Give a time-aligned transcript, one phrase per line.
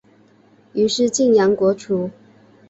[0.73, 2.09] 于是泾阳国除。